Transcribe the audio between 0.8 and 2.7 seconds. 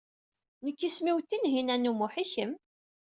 isem-iw Tinhinan u Muḥ, i kemm?